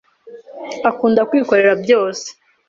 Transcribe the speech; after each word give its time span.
Akunda 0.89 1.21
kwikorera 1.29 1.71
byose. 1.83 2.27